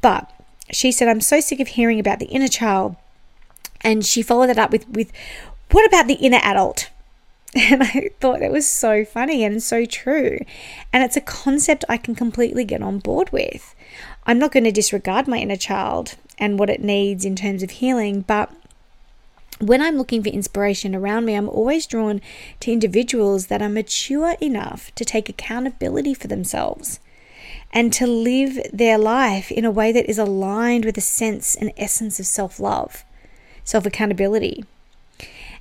But 0.00 0.30
she 0.70 0.92
said, 0.92 1.08
I'm 1.08 1.20
so 1.20 1.40
sick 1.40 1.60
of 1.60 1.68
hearing 1.68 1.98
about 1.98 2.20
the 2.20 2.26
inner 2.26 2.48
child. 2.48 2.96
And 3.80 4.04
she 4.04 4.22
followed 4.22 4.46
that 4.46 4.58
up 4.58 4.70
with, 4.70 4.88
with 4.88 5.12
what 5.70 5.86
about 5.86 6.06
the 6.06 6.14
inner 6.14 6.40
adult? 6.42 6.90
And 7.70 7.84
I 7.84 8.10
thought 8.18 8.40
that 8.40 8.50
was 8.50 8.66
so 8.66 9.04
funny 9.04 9.44
and 9.44 9.62
so 9.62 9.84
true. 9.84 10.38
And 10.92 11.04
it's 11.04 11.16
a 11.16 11.20
concept 11.20 11.84
I 11.88 11.96
can 11.96 12.16
completely 12.16 12.64
get 12.64 12.82
on 12.82 12.98
board 12.98 13.30
with. 13.30 13.76
I'm 14.26 14.40
not 14.40 14.50
going 14.50 14.64
to 14.64 14.72
disregard 14.72 15.28
my 15.28 15.38
inner 15.38 15.56
child 15.56 16.16
and 16.36 16.58
what 16.58 16.68
it 16.68 16.82
needs 16.82 17.24
in 17.24 17.36
terms 17.36 17.62
of 17.62 17.70
healing. 17.70 18.22
But 18.22 18.50
when 19.60 19.80
I'm 19.80 19.96
looking 19.96 20.22
for 20.22 20.30
inspiration 20.30 20.96
around 20.96 21.26
me, 21.26 21.34
I'm 21.34 21.48
always 21.48 21.86
drawn 21.86 22.20
to 22.60 22.72
individuals 22.72 23.46
that 23.46 23.62
are 23.62 23.68
mature 23.68 24.36
enough 24.40 24.92
to 24.96 25.04
take 25.04 25.28
accountability 25.28 26.14
for 26.14 26.26
themselves 26.26 26.98
and 27.72 27.92
to 27.92 28.06
live 28.06 28.58
their 28.72 28.98
life 28.98 29.52
in 29.52 29.64
a 29.64 29.70
way 29.70 29.92
that 29.92 30.10
is 30.10 30.18
aligned 30.18 30.84
with 30.84 30.98
a 30.98 31.02
sense 31.02 31.54
and 31.54 31.72
essence 31.76 32.18
of 32.18 32.26
self 32.26 32.58
love, 32.58 33.04
self 33.62 33.86
accountability. 33.86 34.64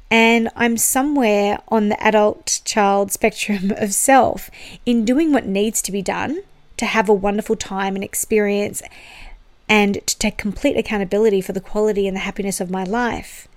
And 0.09 0.49
I'm 0.55 0.77
somewhere 0.77 1.59
on 1.69 1.89
the 1.89 2.01
adult 2.03 2.61
child 2.65 3.11
spectrum 3.11 3.71
of 3.77 3.93
self 3.93 4.51
in 4.85 5.05
doing 5.05 5.31
what 5.31 5.45
needs 5.45 5.81
to 5.83 5.91
be 5.91 6.01
done 6.01 6.43
to 6.77 6.85
have 6.85 7.09
a 7.09 7.13
wonderful 7.13 7.55
time 7.55 7.95
and 7.95 8.03
experience 8.03 8.81
and 9.69 10.05
to 10.05 10.17
take 10.17 10.37
complete 10.37 10.77
accountability 10.77 11.41
for 11.41 11.53
the 11.53 11.61
quality 11.61 12.07
and 12.07 12.15
the 12.15 12.21
happiness 12.21 12.59
of 12.61 12.69
my 12.69 12.83
life. 12.83 13.47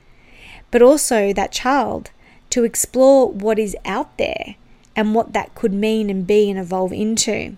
But 0.71 0.83
also 0.83 1.33
that 1.33 1.53
child 1.53 2.11
to 2.51 2.65
explore 2.65 3.31
what 3.31 3.59
is 3.59 3.77
out 3.85 4.17
there 4.17 4.57
and 4.95 5.15
what 5.15 5.33
that 5.33 5.55
could 5.55 5.73
mean 5.73 6.09
and 6.09 6.27
be 6.27 6.49
and 6.49 6.59
evolve 6.59 6.93
into. 6.93 7.57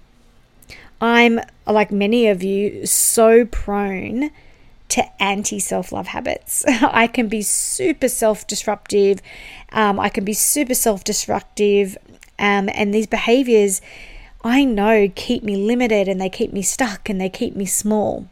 I'm, 1.01 1.41
like 1.67 1.93
many 1.93 2.27
of 2.27 2.43
you, 2.43 2.85
so 2.85 3.45
prone 3.45 4.31
to 4.91 5.23
anti 5.23 5.59
self 5.59 5.93
love 5.93 6.09
habits. 6.09 6.65
I 6.69 7.07
can 7.07 7.29
be 7.29 7.43
super 7.43 8.09
self 8.09 8.47
disruptive, 8.47 9.21
um, 9.73 9.99
I 10.01 10.09
can 10.09 10.25
be 10.25 10.35
super 10.35 10.75
self 10.75 11.05
destructive, 11.05 11.97
um, 12.39 12.69
and 12.73 12.95
these 12.95 13.07
behaviors 13.07 13.81
I 14.45 14.65
know 14.65 15.11
keep 15.15 15.43
me 15.43 15.57
limited 15.57 16.09
and 16.09 16.21
they 16.21 16.31
keep 16.31 16.53
me 16.53 16.63
stuck 16.63 17.09
and 17.09 17.21
they 17.21 17.29
keep 17.29 17.57
me 17.57 17.67
small. 17.67 18.29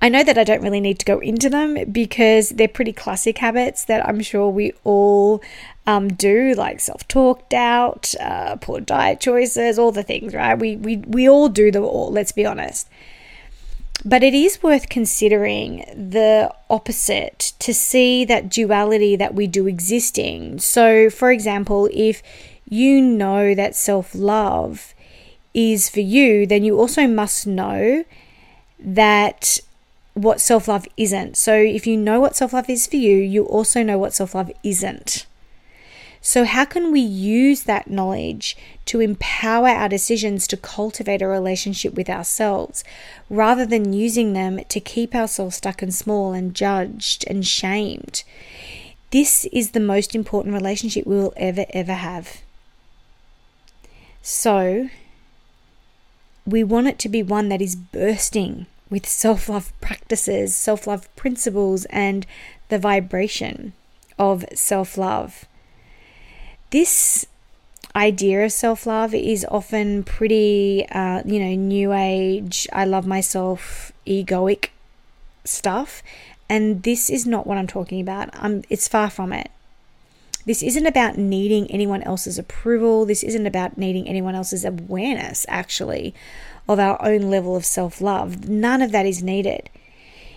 I 0.00 0.08
know 0.10 0.22
that 0.22 0.36
I 0.36 0.44
don't 0.44 0.62
really 0.62 0.80
need 0.80 0.98
to 0.98 1.06
go 1.06 1.18
into 1.20 1.48
them 1.48 1.90
because 1.90 2.50
they're 2.50 2.68
pretty 2.68 2.92
classic 2.92 3.38
habits 3.38 3.84
that 3.86 4.06
I'm 4.06 4.20
sure 4.20 4.48
we 4.48 4.72
all 4.84 5.42
um, 5.86 6.08
do, 6.08 6.54
like 6.54 6.80
self 6.80 7.08
talk, 7.08 7.48
doubt, 7.48 8.14
uh, 8.20 8.56
poor 8.56 8.80
diet 8.80 9.20
choices, 9.20 9.78
all 9.78 9.92
the 9.92 10.02
things, 10.02 10.34
right? 10.34 10.58
We, 10.58 10.76
we, 10.76 10.98
we 10.98 11.28
all 11.28 11.48
do 11.48 11.70
them 11.70 11.84
all, 11.84 12.12
let's 12.12 12.32
be 12.32 12.44
honest. 12.44 12.88
But 14.06 14.22
it 14.22 14.34
is 14.34 14.62
worth 14.62 14.88
considering 14.88 15.78
the 15.88 16.54
opposite 16.70 17.54
to 17.58 17.74
see 17.74 18.24
that 18.24 18.48
duality 18.48 19.16
that 19.16 19.34
we 19.34 19.48
do 19.48 19.66
existing. 19.66 20.60
So, 20.60 21.10
for 21.10 21.32
example, 21.32 21.90
if 21.92 22.22
you 22.68 23.02
know 23.02 23.52
that 23.56 23.74
self 23.74 24.14
love 24.14 24.94
is 25.54 25.88
for 25.88 25.98
you, 25.98 26.46
then 26.46 26.62
you 26.62 26.78
also 26.78 27.08
must 27.08 27.48
know 27.48 28.04
that 28.78 29.58
what 30.14 30.40
self 30.40 30.68
love 30.68 30.86
isn't. 30.96 31.36
So, 31.36 31.56
if 31.56 31.84
you 31.84 31.96
know 31.96 32.20
what 32.20 32.36
self 32.36 32.52
love 32.52 32.70
is 32.70 32.86
for 32.86 32.96
you, 32.98 33.16
you 33.16 33.42
also 33.46 33.82
know 33.82 33.98
what 33.98 34.14
self 34.14 34.36
love 34.36 34.52
isn't. 34.62 35.26
So, 36.26 36.44
how 36.44 36.64
can 36.64 36.90
we 36.90 36.98
use 36.98 37.62
that 37.62 37.88
knowledge 37.88 38.56
to 38.86 38.98
empower 38.98 39.68
our 39.68 39.88
decisions 39.88 40.48
to 40.48 40.56
cultivate 40.56 41.22
a 41.22 41.28
relationship 41.28 41.94
with 41.94 42.10
ourselves 42.10 42.82
rather 43.30 43.64
than 43.64 43.92
using 43.92 44.32
them 44.32 44.58
to 44.70 44.80
keep 44.80 45.14
ourselves 45.14 45.54
stuck 45.54 45.82
and 45.82 45.94
small 45.94 46.32
and 46.32 46.52
judged 46.52 47.24
and 47.28 47.46
shamed? 47.46 48.24
This 49.12 49.44
is 49.52 49.70
the 49.70 49.78
most 49.78 50.16
important 50.16 50.52
relationship 50.52 51.06
we 51.06 51.14
will 51.14 51.32
ever, 51.36 51.64
ever 51.70 51.94
have. 51.94 52.42
So, 54.20 54.90
we 56.44 56.64
want 56.64 56.88
it 56.88 56.98
to 56.98 57.08
be 57.08 57.22
one 57.22 57.50
that 57.50 57.62
is 57.62 57.76
bursting 57.76 58.66
with 58.90 59.06
self 59.06 59.48
love 59.48 59.72
practices, 59.80 60.56
self 60.56 60.88
love 60.88 61.08
principles, 61.14 61.84
and 61.84 62.26
the 62.68 62.80
vibration 62.80 63.74
of 64.18 64.44
self 64.56 64.98
love 64.98 65.46
this 66.70 67.26
idea 67.96 68.44
of 68.44 68.52
self 68.52 68.86
love 68.86 69.14
is 69.14 69.46
often 69.50 70.04
pretty, 70.04 70.86
uh, 70.90 71.22
you 71.24 71.40
know, 71.40 71.54
new 71.54 71.92
age, 71.92 72.68
I 72.72 72.84
love 72.84 73.06
myself, 73.06 73.92
egoic 74.06 74.68
stuff. 75.44 76.02
And 76.48 76.82
this 76.82 77.10
is 77.10 77.26
not 77.26 77.46
what 77.46 77.58
I'm 77.58 77.66
talking 77.66 78.00
about. 78.00 78.30
I'm, 78.34 78.62
it's 78.70 78.86
far 78.86 79.10
from 79.10 79.32
it. 79.32 79.50
This 80.44 80.62
isn't 80.62 80.86
about 80.86 81.18
needing 81.18 81.68
anyone 81.72 82.04
else's 82.04 82.38
approval. 82.38 83.04
This 83.04 83.24
isn't 83.24 83.46
about 83.46 83.76
needing 83.76 84.06
anyone 84.06 84.36
else's 84.36 84.64
awareness, 84.64 85.44
actually, 85.48 86.14
of 86.68 86.78
our 86.78 87.04
own 87.04 87.22
level 87.22 87.56
of 87.56 87.64
self 87.64 88.00
love. 88.00 88.48
None 88.48 88.82
of 88.82 88.92
that 88.92 89.06
is 89.06 89.22
needed. 89.22 89.70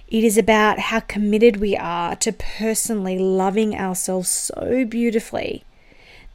It 0.08 0.24
is 0.24 0.40
about 0.40 0.80
how 0.80 1.02
committed 1.02 1.58
we 1.58 1.78
are 1.78 2.16
to 2.16 2.32
personally 2.32 3.20
loving 3.20 3.76
ourselves 3.76 4.30
so 4.30 4.84
beautifully 4.86 5.64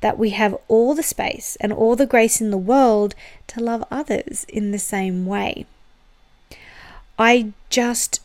that 0.05 0.19
we 0.19 0.31
have 0.31 0.55
all 0.69 0.95
the 0.95 1.03
space 1.03 1.57
and 1.63 1.73
all 1.73 1.97
the 1.97 2.05
grace 2.05 2.39
in 2.39 2.51
the 2.51 2.59
world 2.59 3.15
to 3.47 3.59
love 3.59 3.83
others 3.91 4.45
in 4.51 4.71
the 4.71 4.79
same 4.79 5.25
way. 5.25 5.65
I 7.19 7.55
just 7.71 8.21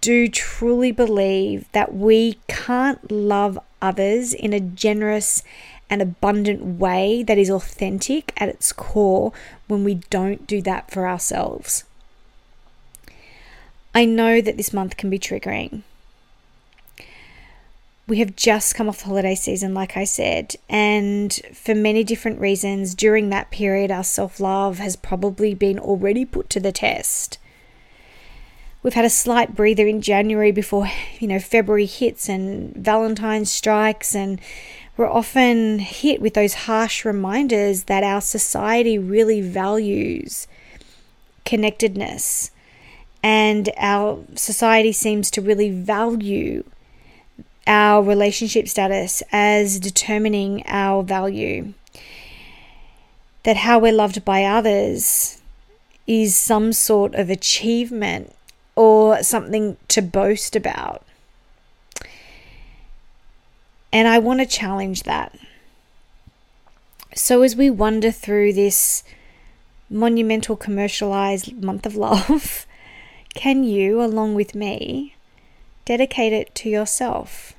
do 0.00 0.26
truly 0.26 0.90
believe 0.90 1.70
that 1.70 1.94
we 1.94 2.40
can't 2.48 3.12
love 3.12 3.60
others 3.80 4.34
in 4.34 4.52
a 4.52 4.58
generous 4.58 5.44
and 5.88 6.02
abundant 6.02 6.80
way 6.80 7.22
that 7.22 7.38
is 7.38 7.48
authentic 7.48 8.32
at 8.36 8.48
its 8.48 8.72
core 8.72 9.32
when 9.68 9.84
we 9.84 9.94
don't 10.10 10.48
do 10.48 10.60
that 10.62 10.90
for 10.90 11.06
ourselves. 11.06 11.84
I 13.94 14.04
know 14.04 14.40
that 14.40 14.56
this 14.56 14.72
month 14.72 14.96
can 14.96 15.10
be 15.10 15.18
triggering 15.20 15.84
we 18.10 18.18
have 18.18 18.34
just 18.34 18.74
come 18.74 18.88
off 18.88 18.98
the 18.98 19.06
holiday 19.06 19.36
season, 19.36 19.72
like 19.72 19.96
I 19.96 20.02
said, 20.02 20.56
and 20.68 21.32
for 21.54 21.76
many 21.76 22.02
different 22.02 22.40
reasons, 22.40 22.92
during 22.96 23.30
that 23.30 23.52
period, 23.52 23.92
our 23.92 24.02
self 24.02 24.40
love 24.40 24.78
has 24.78 24.96
probably 24.96 25.54
been 25.54 25.78
already 25.78 26.24
put 26.24 26.50
to 26.50 26.60
the 26.60 26.72
test. 26.72 27.38
We've 28.82 28.94
had 28.94 29.04
a 29.04 29.10
slight 29.10 29.54
breather 29.54 29.86
in 29.86 30.02
January 30.02 30.50
before, 30.50 30.90
you 31.20 31.28
know, 31.28 31.38
February 31.38 31.86
hits 31.86 32.28
and 32.28 32.74
Valentine's 32.74 33.52
strikes, 33.52 34.12
and 34.12 34.40
we're 34.96 35.08
often 35.08 35.78
hit 35.78 36.20
with 36.20 36.34
those 36.34 36.64
harsh 36.66 37.04
reminders 37.04 37.84
that 37.84 38.02
our 38.02 38.20
society 38.20 38.98
really 38.98 39.40
values 39.40 40.48
connectedness, 41.44 42.50
and 43.22 43.70
our 43.76 44.24
society 44.34 44.90
seems 44.90 45.30
to 45.30 45.40
really 45.40 45.70
value 45.70 46.64
our 47.70 48.02
relationship 48.02 48.66
status 48.66 49.22
as 49.30 49.78
determining 49.78 50.64
our 50.66 51.04
value. 51.04 51.72
That 53.44 53.58
how 53.58 53.78
we're 53.78 53.92
loved 53.92 54.24
by 54.24 54.42
others 54.42 55.40
is 56.04 56.36
some 56.36 56.72
sort 56.72 57.14
of 57.14 57.30
achievement 57.30 58.34
or 58.74 59.22
something 59.22 59.76
to 59.86 60.02
boast 60.02 60.56
about. 60.56 61.06
And 63.92 64.08
I 64.08 64.18
want 64.18 64.40
to 64.40 64.46
challenge 64.46 65.04
that. 65.04 65.38
So, 67.14 67.42
as 67.42 67.54
we 67.54 67.70
wander 67.70 68.10
through 68.10 68.52
this 68.52 69.04
monumental 69.88 70.56
commercialized 70.56 71.62
month 71.62 71.86
of 71.86 71.94
love, 71.94 72.66
can 73.34 73.62
you, 73.62 74.02
along 74.02 74.34
with 74.34 74.56
me, 74.56 75.14
dedicate 75.84 76.32
it 76.32 76.54
to 76.56 76.68
yourself? 76.68 77.54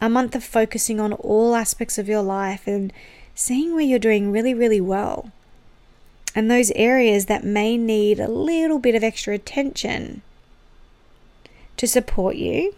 A 0.00 0.08
month 0.08 0.34
of 0.34 0.44
focusing 0.44 1.00
on 1.00 1.12
all 1.14 1.54
aspects 1.54 1.98
of 1.98 2.08
your 2.08 2.22
life 2.22 2.66
and 2.66 2.92
seeing 3.34 3.74
where 3.74 3.84
you're 3.84 3.98
doing 3.98 4.30
really, 4.30 4.54
really 4.54 4.80
well. 4.80 5.32
And 6.34 6.50
those 6.50 6.70
areas 6.72 7.26
that 7.26 7.44
may 7.44 7.76
need 7.76 8.20
a 8.20 8.30
little 8.30 8.78
bit 8.78 8.94
of 8.94 9.02
extra 9.02 9.34
attention 9.34 10.22
to 11.76 11.86
support 11.86 12.36
you. 12.36 12.74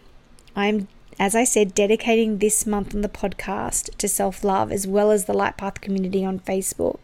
I'm, 0.55 0.87
as 1.19 1.35
I 1.35 1.43
said, 1.43 1.75
dedicating 1.75 2.37
this 2.37 2.65
month 2.65 2.95
on 2.95 3.01
the 3.01 3.09
podcast 3.09 3.95
to 3.97 4.07
self 4.07 4.43
love 4.43 4.71
as 4.71 4.87
well 4.87 5.11
as 5.11 5.25
the 5.25 5.33
Light 5.33 5.57
Path 5.57 5.81
community 5.81 6.23
on 6.23 6.39
Facebook. 6.39 6.99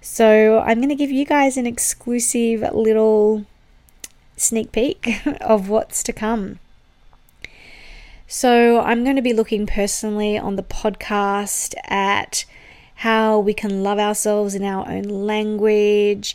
So 0.00 0.58
I'm 0.58 0.78
going 0.78 0.88
to 0.88 0.94
give 0.94 1.12
you 1.12 1.24
guys 1.24 1.56
an 1.56 1.66
exclusive 1.66 2.60
little 2.74 3.46
sneak 4.36 4.72
peek 4.72 5.24
of 5.40 5.68
what's 5.68 6.02
to 6.02 6.12
come. 6.12 6.58
So, 8.34 8.80
I'm 8.80 9.04
going 9.04 9.16
to 9.16 9.22
be 9.22 9.34
looking 9.34 9.66
personally 9.66 10.38
on 10.38 10.56
the 10.56 10.62
podcast 10.62 11.74
at 11.84 12.46
how 12.94 13.38
we 13.38 13.52
can 13.52 13.82
love 13.82 13.98
ourselves 13.98 14.54
in 14.54 14.64
our 14.64 14.88
own 14.88 15.02
language. 15.02 16.34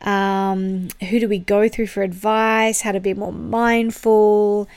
Um, 0.00 0.88
who 1.10 1.20
do 1.20 1.28
we 1.28 1.38
go 1.38 1.68
through 1.68 1.88
for 1.88 2.02
advice? 2.02 2.80
How 2.80 2.92
to 2.92 2.98
be 2.98 3.12
more 3.12 3.30
mindful, 3.30 4.68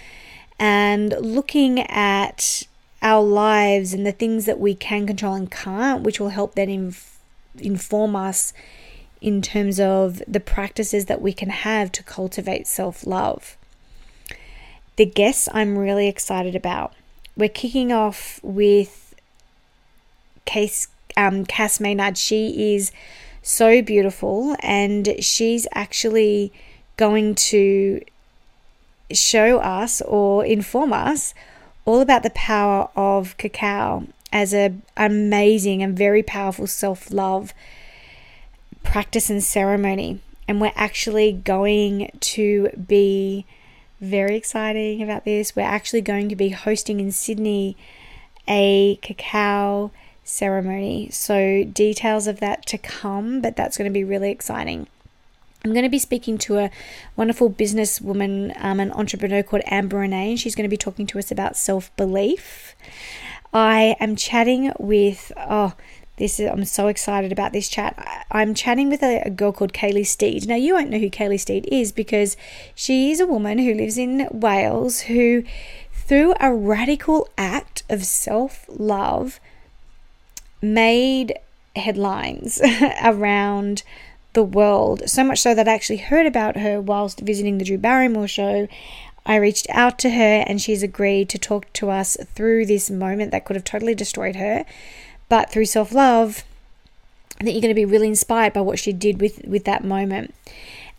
and 0.59 1.15
looking 1.21 1.79
at 1.83 2.63
our 3.01 3.23
lives 3.23 3.93
and 3.93 4.05
the 4.05 4.11
things 4.11 4.43
that 4.43 4.59
we 4.59 4.75
can 4.75 5.07
control 5.07 5.35
and 5.35 5.49
can't, 5.49 6.03
which 6.03 6.19
will 6.19 6.35
help 6.35 6.55
then 6.55 6.67
inf- 6.67 7.17
inform 7.57 8.13
us 8.13 8.51
in 9.21 9.41
terms 9.41 9.79
of 9.79 10.21
the 10.27 10.41
practices 10.41 11.05
that 11.05 11.21
we 11.21 11.31
can 11.31 11.49
have 11.49 11.93
to 11.93 12.03
cultivate 12.03 12.67
self 12.67 13.07
love 13.07 13.56
the 14.97 15.05
guests 15.05 15.47
I'm 15.53 15.77
really 15.77 16.07
excited 16.07 16.55
about. 16.55 16.93
We're 17.35 17.49
kicking 17.49 17.91
off 17.91 18.39
with 18.43 19.15
Case, 20.45 20.87
um, 21.15 21.45
Cass 21.45 21.79
Maynard. 21.79 22.17
She 22.17 22.73
is 22.75 22.91
so 23.41 23.81
beautiful 23.81 24.55
and 24.59 25.15
she's 25.19 25.67
actually 25.73 26.51
going 26.97 27.35
to 27.35 28.01
show 29.11 29.59
us 29.59 30.01
or 30.01 30.43
inform 30.43 30.91
us 30.91 31.33
all 31.85 32.01
about 32.01 32.23
the 32.23 32.29
power 32.31 32.89
of 32.95 33.37
cacao 33.37 34.05
as 34.33 34.53
an 34.53 34.81
amazing 34.97 35.81
and 35.81 35.97
very 35.97 36.21
powerful 36.21 36.67
self-love 36.67 37.53
practice 38.83 39.29
and 39.29 39.41
ceremony 39.41 40.19
and 40.45 40.59
we're 40.59 40.73
actually 40.75 41.31
going 41.31 42.11
to 42.19 42.67
be 42.85 43.45
very 43.99 44.35
exciting 44.35 45.01
about 45.01 45.25
this. 45.25 45.55
We're 45.55 45.63
actually 45.63 46.01
going 46.01 46.29
to 46.29 46.35
be 46.35 46.49
hosting 46.49 46.99
in 46.99 47.11
Sydney 47.11 47.75
a 48.47 48.97
cacao 49.01 49.91
ceremony. 50.23 51.09
So, 51.11 51.63
details 51.63 52.27
of 52.27 52.39
that 52.39 52.65
to 52.67 52.77
come, 52.77 53.41
but 53.41 53.55
that's 53.55 53.77
going 53.77 53.89
to 53.89 53.93
be 53.93 54.03
really 54.03 54.31
exciting. 54.31 54.87
I'm 55.65 55.73
going 55.73 55.83
to 55.83 55.89
be 55.89 55.99
speaking 55.99 56.37
to 56.39 56.59
a 56.59 56.71
wonderful 57.15 57.49
businesswoman, 57.49 58.53
um, 58.63 58.79
an 58.79 58.91
entrepreneur 58.91 59.43
called 59.43 59.63
Amber 59.65 59.97
Renee, 59.97 60.31
and 60.31 60.39
she's 60.39 60.55
going 60.55 60.63
to 60.63 60.69
be 60.69 60.77
talking 60.77 61.07
to 61.07 61.19
us 61.19 61.31
about 61.31 61.57
self 61.57 61.95
belief. 61.97 62.75
I 63.53 63.95
am 63.99 64.15
chatting 64.15 64.71
with 64.79 65.31
oh, 65.37 65.73
This 66.17 66.39
is, 66.39 66.49
I'm 66.49 66.65
so 66.65 66.87
excited 66.87 67.31
about 67.31 67.53
this 67.53 67.69
chat. 67.69 68.25
I'm 68.31 68.55
chatting 68.55 68.89
with 68.89 69.03
a, 69.03 69.21
a 69.23 69.29
girl 69.29 69.51
called 69.51 69.71
Kaylee 69.71 70.05
Steed. 70.05 70.47
Now, 70.47 70.55
you 70.55 70.73
won't 70.73 70.89
know 70.89 70.97
who 70.97 71.11
Kaylee 71.11 71.39
Steed 71.39 71.67
is 71.71 71.91
because 71.91 72.35
she 72.73 73.11
is 73.11 73.19
a 73.19 73.27
woman 73.27 73.59
who 73.59 73.73
lives 73.75 73.99
in 73.99 74.27
Wales 74.31 75.01
who, 75.01 75.43
through 75.93 76.33
a 76.39 76.51
radical 76.51 77.29
act 77.37 77.83
of 77.87 78.03
self 78.03 78.65
love, 78.67 79.39
made 80.59 81.37
headlines 81.75 82.59
around 83.03 83.83
the 84.33 84.43
world. 84.43 85.07
So 85.07 85.23
much 85.23 85.39
so 85.39 85.53
that 85.53 85.67
I 85.67 85.73
actually 85.73 85.97
heard 85.97 86.25
about 86.25 86.57
her 86.57 86.81
whilst 86.81 87.19
visiting 87.19 87.59
the 87.59 87.65
Drew 87.65 87.77
Barrymore 87.77 88.27
show. 88.27 88.67
I 89.23 89.35
reached 89.35 89.67
out 89.69 89.99
to 89.99 90.09
her 90.09 90.43
and 90.47 90.59
she's 90.59 90.81
agreed 90.81 91.29
to 91.29 91.37
talk 91.37 91.71
to 91.73 91.91
us 91.91 92.17
through 92.33 92.65
this 92.65 92.89
moment 92.89 93.31
that 93.31 93.45
could 93.45 93.55
have 93.55 93.65
totally 93.65 93.93
destroyed 93.93 94.37
her 94.37 94.65
but 95.29 95.51
through 95.51 95.65
self 95.65 95.91
love, 95.91 96.43
that 97.39 97.51
you're 97.51 97.61
going 97.61 97.73
to 97.73 97.75
be 97.75 97.85
really 97.85 98.07
inspired 98.07 98.53
by 98.53 98.61
what 98.61 98.79
she 98.79 98.93
did 98.93 99.21
with, 99.21 99.45
with 99.45 99.63
that 99.65 99.83
moment. 99.83 100.33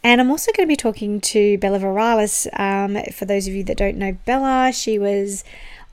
And 0.05 0.21
I'm 0.21 0.31
also 0.31 0.53
going 0.53 0.67
to 0.67 0.73
be 0.73 0.77
talking 0.77 1.21
to 1.21 1.59
Bella 1.59 1.81
Varelis. 1.81 2.47
Um, 2.59 3.03
for 3.13 3.25
those 3.25 3.49
of 3.49 3.55
you 3.55 3.65
that 3.65 3.77
don't 3.77 3.97
know 3.97 4.17
Bella, 4.25 4.73
she 4.73 4.99
was 4.99 5.45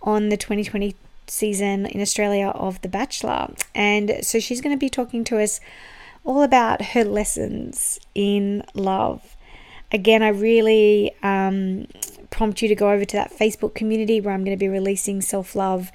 on 0.03 0.29
the 0.29 0.37
2020 0.37 0.95
season 1.27 1.87
in 1.87 2.01
Australia 2.01 2.49
of 2.49 2.81
The 2.81 2.87
Bachelor. 2.87 3.53
And 3.73 4.19
so 4.21 4.39
she's 4.39 4.61
going 4.61 4.75
to 4.75 4.79
be 4.79 4.89
talking 4.89 5.23
to 5.25 5.41
us 5.41 5.59
all 6.23 6.43
about 6.43 6.81
her 6.81 7.03
lessons 7.03 7.99
in 8.13 8.63
love. 8.73 9.35
Again, 9.91 10.21
I 10.21 10.29
really 10.29 11.15
um, 11.23 11.87
prompt 12.29 12.61
you 12.61 12.67
to 12.67 12.75
go 12.75 12.91
over 12.91 13.05
to 13.05 13.15
that 13.15 13.31
Facebook 13.31 13.73
community 13.73 14.19
where 14.19 14.33
I'm 14.33 14.43
going 14.43 14.57
to 14.57 14.59
be 14.59 14.67
releasing 14.67 15.21
self 15.21 15.55
love 15.55 15.91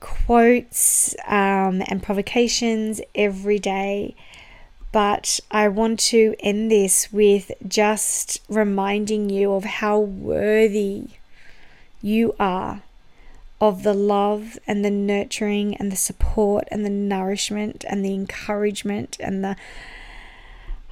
quotes 0.00 1.14
um, 1.26 1.82
and 1.86 2.02
provocations 2.02 3.00
every 3.14 3.58
day. 3.58 4.16
But 4.92 5.38
I 5.50 5.68
want 5.68 6.00
to 6.00 6.34
end 6.40 6.70
this 6.70 7.12
with 7.12 7.52
just 7.66 8.40
reminding 8.48 9.30
you 9.30 9.52
of 9.52 9.64
how 9.64 9.98
worthy 10.00 11.10
you 12.02 12.34
are 12.40 12.82
of 13.60 13.82
the 13.82 13.94
love 13.94 14.58
and 14.66 14.84
the 14.84 14.90
nurturing 14.90 15.76
and 15.76 15.92
the 15.92 15.96
support 15.96 16.66
and 16.70 16.84
the 16.84 16.90
nourishment 16.90 17.84
and 17.88 18.04
the 18.04 18.14
encouragement 18.14 19.18
and 19.20 19.44
the 19.44 19.54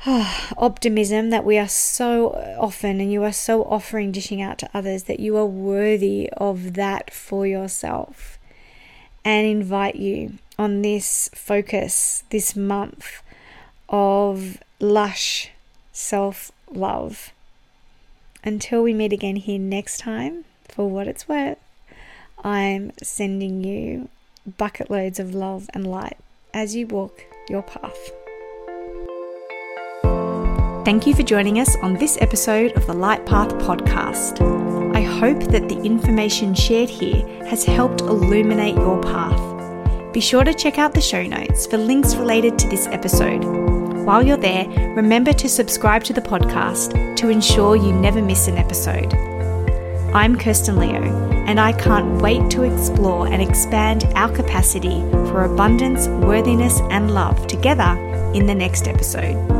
oh, 0.06 0.50
optimism 0.58 1.30
that 1.30 1.44
we 1.44 1.56
are 1.58 1.68
so 1.68 2.32
often 2.60 3.00
and 3.00 3.10
you 3.10 3.24
are 3.24 3.32
so 3.32 3.64
offering 3.64 4.12
dishing 4.12 4.42
out 4.42 4.58
to 4.58 4.70
others 4.74 5.04
that 5.04 5.18
you 5.18 5.36
are 5.36 5.46
worthy 5.46 6.28
of 6.36 6.74
that 6.74 7.12
for 7.12 7.46
yourself 7.46 8.37
and 9.28 9.46
invite 9.46 9.96
you 9.96 10.38
on 10.58 10.80
this 10.80 11.28
focus 11.34 12.24
this 12.30 12.56
month 12.56 13.22
of 13.90 14.56
lush 14.80 15.50
self 15.92 16.50
love. 16.72 17.30
Until 18.42 18.82
we 18.82 18.94
meet 18.94 19.12
again 19.12 19.36
here 19.36 19.58
next 19.58 19.98
time, 19.98 20.46
for 20.66 20.88
what 20.88 21.06
it's 21.06 21.28
worth, 21.28 21.58
I'm 22.42 22.92
sending 23.02 23.62
you 23.62 24.08
bucket 24.56 24.90
loads 24.90 25.20
of 25.20 25.34
love 25.34 25.68
and 25.74 25.86
light 25.86 26.16
as 26.54 26.74
you 26.74 26.86
walk 26.86 27.22
your 27.50 27.62
path. 27.62 28.10
Thank 30.86 31.06
you 31.06 31.14
for 31.14 31.22
joining 31.22 31.60
us 31.60 31.76
on 31.82 31.92
this 31.92 32.16
episode 32.22 32.72
of 32.78 32.86
the 32.86 32.94
Light 32.94 33.26
Path 33.26 33.50
podcast. 33.56 34.67
I 34.98 35.02
hope 35.02 35.38
that 35.52 35.68
the 35.68 35.80
information 35.82 36.54
shared 36.54 36.90
here 36.90 37.24
has 37.44 37.62
helped 37.62 38.00
illuminate 38.00 38.74
your 38.74 39.00
path. 39.00 40.12
Be 40.12 40.20
sure 40.20 40.42
to 40.42 40.52
check 40.52 40.76
out 40.76 40.92
the 40.92 41.00
show 41.00 41.22
notes 41.22 41.68
for 41.68 41.78
links 41.78 42.16
related 42.16 42.58
to 42.58 42.68
this 42.68 42.88
episode. 42.88 43.44
While 44.04 44.26
you're 44.26 44.36
there, 44.36 44.66
remember 44.96 45.32
to 45.34 45.48
subscribe 45.48 46.02
to 46.02 46.12
the 46.12 46.20
podcast 46.20 47.14
to 47.14 47.28
ensure 47.28 47.76
you 47.76 47.92
never 47.92 48.20
miss 48.20 48.48
an 48.48 48.58
episode. 48.58 49.14
I'm 50.12 50.36
Kirsten 50.36 50.78
Leo, 50.78 51.04
and 51.46 51.60
I 51.60 51.74
can't 51.74 52.20
wait 52.20 52.50
to 52.50 52.64
explore 52.64 53.28
and 53.28 53.40
expand 53.40 54.02
our 54.16 54.32
capacity 54.32 54.98
for 55.30 55.44
abundance, 55.44 56.08
worthiness, 56.08 56.80
and 56.90 57.12
love 57.12 57.46
together 57.46 57.92
in 58.34 58.46
the 58.46 58.54
next 58.56 58.88
episode. 58.88 59.57